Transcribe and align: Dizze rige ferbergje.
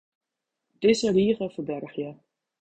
Dizze 0.85 1.07
rige 1.15 1.49
ferbergje. 1.53 2.09